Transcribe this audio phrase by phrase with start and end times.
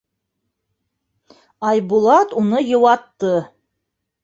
[1.67, 3.33] Айбулат уны йыуатты: